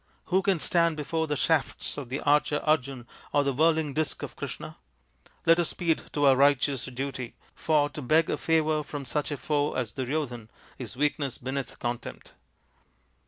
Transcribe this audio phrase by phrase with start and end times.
[0.33, 4.35] Who can stand before the shafts of the archer Arjun or the whirling disc of
[4.35, 4.77] Krishna?
[5.45, 9.37] Let us speed to our righteous duty, for to beg a favour from such a
[9.37, 12.33] foe as Duryodhan is weakness beneath contempt."